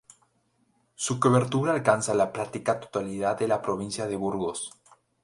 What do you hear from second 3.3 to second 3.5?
de